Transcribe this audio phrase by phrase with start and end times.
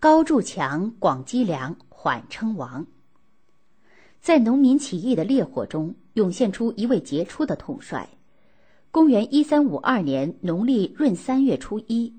[0.00, 2.86] 高筑墙，广积粮，缓称王。
[4.20, 8.08] 在农民起义的烈火中，涌现出一位杰出的统帅。
[8.92, 12.14] 公元一三五二年农历闰三月初一，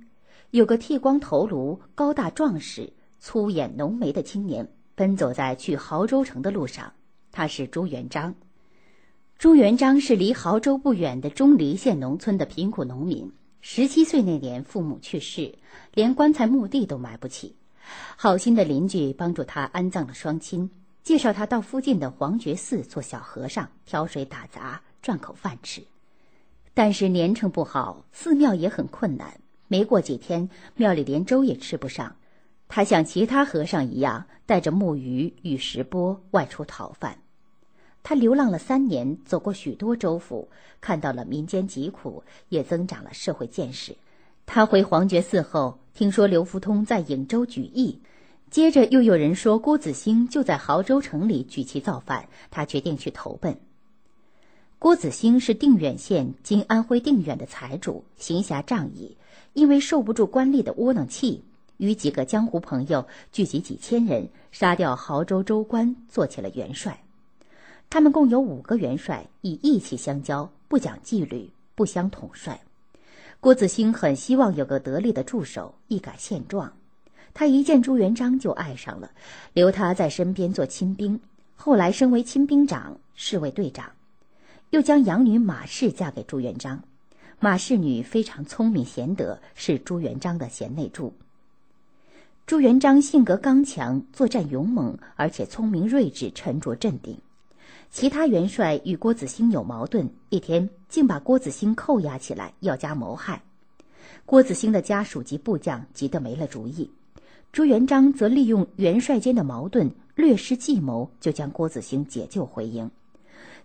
[0.51, 6.91] 有个剃光头颅、高大壮实、粗眼浓眉的青年，奔走在去亳州城的路上。
[7.31, 8.35] 他是朱元璋。
[9.37, 13.31] 朱元璋是离亳州不远的钟离县农村的贫苦农民。
[13.61, 15.55] 十七岁那年，父母去世，
[15.93, 17.55] 连棺材墓地都买不起。
[18.15, 20.69] 好心的邻居帮助他安葬了双亲，
[21.03, 25.81] 介绍他到附近的黄觉寺做小和尚，挑水打杂赚口饭吃。
[26.73, 29.39] 但是年成不好，寺庙也很困难。
[29.67, 32.15] 没过几天，庙里连粥也吃不上。
[32.67, 37.17] 他像其他和尚一样，带着木鱼与石钵外出讨饭。
[38.01, 40.47] 他流浪了三年，走过许多州府，
[40.79, 43.95] 看到了民间疾苦，也增长了社会见识。
[44.51, 47.99] 他回黄觉寺后，听说刘福通在颍州举义，
[48.49, 53.55] 接着又有人说郭子兴就在亳州城里举旗造反，他决定去投奔。
[54.79, 59.15] 郭子兴是定远县（今安徽定远）的财主，行侠仗义，
[59.53, 61.43] 因为受不住官吏的窝囊气，
[61.77, 66.99] 与几个江湖朋友聚集几千人，杀掉亳州州官，做起了元帅。
[67.87, 72.59] 他们共有五个元帅，以义气相交，不讲纪律，不相统帅。
[73.41, 76.73] 郭子兴很希望有个得力的助手，一改现状。
[77.33, 79.09] 他一见朱元璋就爱上了，
[79.53, 81.17] 留他在身边做亲兵。
[81.55, 83.91] 后来升为亲兵长，侍卫队长，
[84.71, 86.83] 又将养女马氏嫁给朱元璋。
[87.39, 91.13] 马氏女非常聪明贤德，是朱元璋的贤内助。
[92.45, 97.17] 朱元璋性格刚强，作战勇猛，而且聪明睿智，沉着镇定。
[97.91, 103.41] 其他元帅与郭子兴有矛盾，一天竟把郭子兴扣押起来，要加谋害。
[104.25, 106.89] 郭子兴的家属及部将急得没了主意，
[107.51, 112.89] 朱元璋则利用元帅间的矛盾，略施计谋，就将郭子兴解救回营。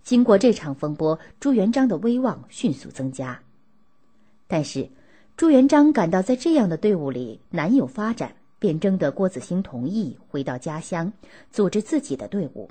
[0.02, 3.39] 经过这场风波，朱元璋的威望迅速增加。
[4.46, 4.89] 但是，
[5.36, 11.13] 朱元璋感到在这样的队伍里难有发展，便征得郭子兴同意，回到家乡，
[11.51, 12.70] 组织自己的队伍。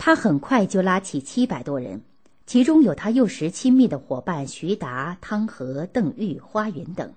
[0.00, 2.00] 他很快就拉起七百多人，
[2.46, 7.12] 其中有他幼时亲密的伙伴徐达、汤和、邓玉、花云等。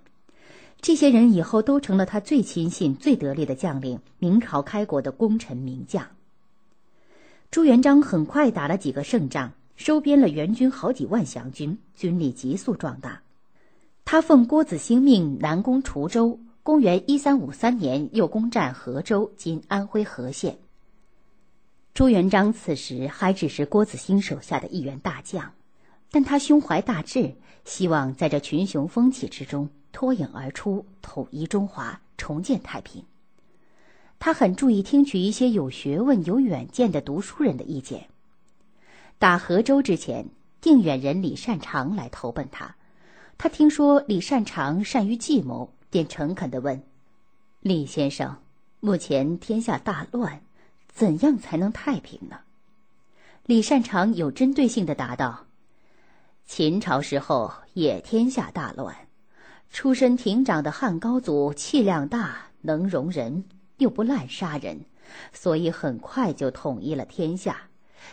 [0.81, 6.05] 这些人以后都成了他最亲信、最得力的将领，明朝开国的功臣名将。
[7.51, 13.21] 朱元璋很快打了几个胜仗，收编了援军好几万降军，军力急速壮大。
[14.03, 20.57] 他奉郭子兴命南攻滁州，公元一三五三年又攻占和州（今安徽和县）。
[21.93, 25.53] 朱元璋此时还只是郭子兴手下的一员大将，
[26.09, 27.35] 但他胸怀大志，
[27.65, 33.03] 希望在这群雄风起之中脱颖而出，统一中华，重建太平。
[34.19, 38.07] 他很注意听取一些有学问、有远见的读书人的意见。
[39.19, 40.25] 打河州之前，
[40.61, 42.75] 定远人李善长来投奔他，
[43.37, 46.81] 他听说李善长善于计谋，便诚恳地问
[47.59, 48.37] ：“李先生，
[48.79, 50.41] 目前天下大乱。”
[50.93, 52.39] 怎样才能太平呢？
[53.45, 55.47] 李善长有针对性的答道
[56.45, 58.95] ：“秦朝时候也天下大乱，
[59.71, 63.43] 出身亭长的汉高祖气量大，能容人，
[63.77, 64.79] 又不滥杀人，
[65.33, 67.57] 所以很快就统一了天下。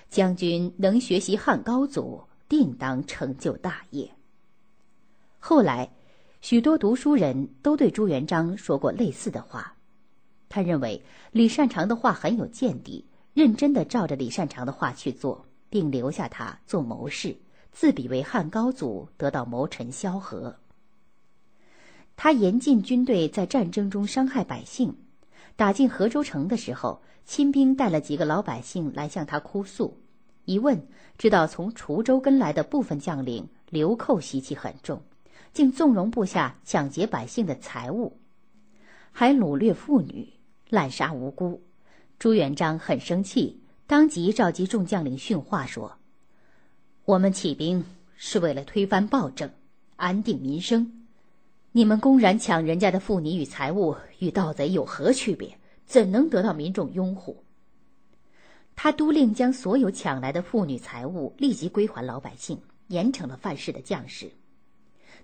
[0.08, 4.10] 将军能学习汉高祖，定当成就大业。”
[5.40, 5.90] 后来，
[6.40, 9.74] 许多读书人都对朱元璋说过类似的话。
[10.48, 13.04] 他认为李善长的话很有见地，
[13.34, 17.36] 认真的照着李善长的话去做，并留下他做谋士，
[17.70, 20.56] 自比为汉高祖，得到谋臣萧何。
[22.16, 24.96] 他严禁军队在战争中伤害百姓。
[25.54, 29.98] 打进河州城的时候，亲兵带了几个老百姓来向他哭诉，
[30.44, 30.86] 一问
[31.18, 35.02] 知道从滁州跟来的部分将领流寇习气很重，
[35.52, 38.18] 竟纵容部下抢劫百姓的财物，
[39.10, 40.32] 还掳掠妇女。
[40.68, 41.62] 滥杀无辜，
[42.18, 45.96] 朱元璋很生气，当即召集众将领训话说
[47.06, 47.82] ：“我们起兵
[48.16, 49.50] 是为了推翻暴政，
[49.96, 51.06] 安定民生。
[51.72, 55.58] 你们公然抢人家的妇女与财物，与盗贼有何区别？
[55.86, 57.42] 怎能得到民众拥护？”
[58.76, 64.30] 他督令将所有抢来的妇女财物立即归还老百姓，严惩了犯事的将士。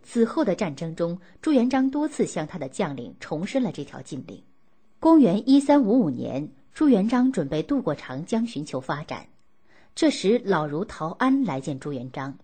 [0.02, 4.42] 此后的战争中，朱元璋多次向他的将领重申了这条禁令。
[5.04, 9.26] 公元一三五五年，朱元璋准备渡过长江寻求发展。
[9.94, 12.38] 这时，老儒陶安来见朱元璋，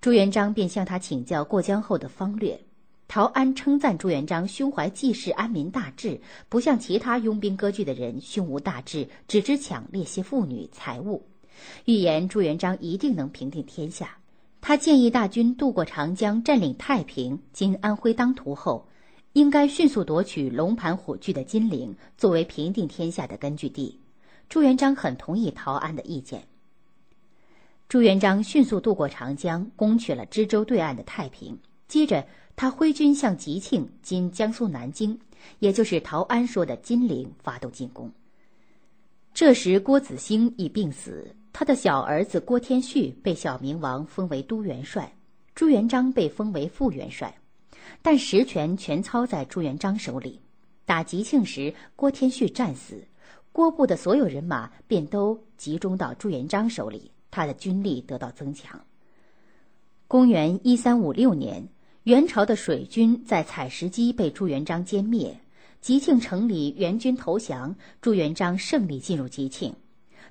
[0.00, 2.58] 朱元璋便向他请教过江后的方略。
[3.06, 11.22] 陶安称赞朱元璋胸怀济世安民大志，不像其他拥兵割据的人胸无大志，只知抢掠些妇女财物，
[11.84, 14.16] 预言朱元璋一定能平定天下。
[14.60, 18.88] 他建议大军渡过长江，占领太平（今安徽当涂）后，
[19.34, 23.98] 应该迅速夺取龙盘虎踞的金陵，作为平定天下的根据地。
[24.48, 26.46] 朱元璋很同意陶安的意见。
[27.88, 31.58] 朱元璋迅速渡过长江，攻取了知州对岸的太平。
[31.88, 35.18] 接着，他挥军向吉庆（今江苏南京），
[35.58, 38.08] 也就是陶安说的金陵发动进攻。
[39.32, 45.12] 这时，郭子兴已病死，他的小儿子郭天旭被小明王封为都元帅，
[45.56, 47.36] 朱元璋被封为副元帅，
[48.02, 50.40] 但实权全操在朱元璋手里。
[50.84, 53.04] 打吉庆时，郭天旭战死，
[53.52, 57.10] 郭部的所有人马便都集中到朱元璋手里。
[57.30, 58.80] 他的军力得到增强。
[60.06, 61.68] 公元一三五六年，
[62.04, 65.40] 元朝的水军在采石矶被朱元璋歼灭，
[65.80, 69.74] 吉庆城里元军投降，朱元璋胜利进入吉庆，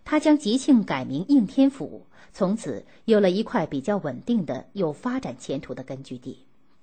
[0.05, 6.37] 他将吉庆改名应天府，从此有了一块比较稳定的、有发展前途的根据地。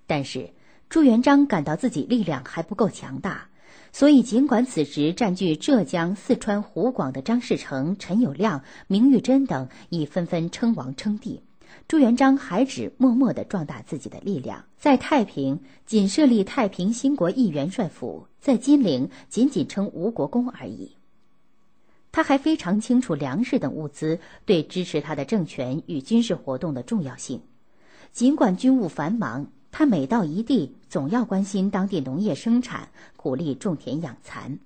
[0.07, 0.51] 但是
[0.91, 3.47] 朱元璋感到自己力量还不够强大。
[3.93, 11.43] 所以，尽管此时占据浙江、四川、湖广的张士诚、陈友谅、明玉珍等已纷纷称王称帝，
[11.89, 20.97] 朱元璋还只默默地壮大自己的力量，在太平仅设立太平兴国义元帅府，在金陵仅仅称吴国公而已。
[22.13, 27.43] 他还非常清楚粮食等物资对支持他的政权与军事活动的重要性，
[28.13, 29.53] 尽管军务繁忙。
[29.71, 34.59] 他每到一地，总要关心当地农业生产，鼓励种田养蚕。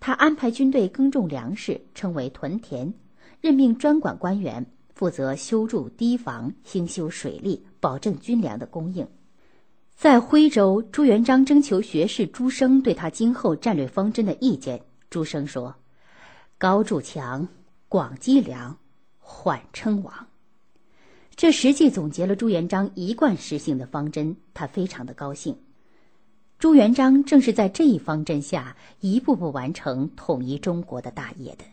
[0.00, 2.92] 他安排军队耕种粮食，称为屯田，
[3.40, 9.06] 任命专管官员负责修筑堤防、兴修水利，保证军粮的供应。
[9.94, 14.82] 在徽州，朱元璋征求学士朱升对他今后战略方针的意见。
[15.08, 15.72] 朱升说
[16.58, 17.46] ：“高筑墙，
[17.88, 18.76] 广积粮，
[19.18, 20.12] 缓称王。”
[21.34, 25.56] 这实际总结了朱元璋一贯实行的方针，他非常的高兴。
[26.58, 31.64] 朱元璋正是在这一方针下，一步步完成统一中国的大业的。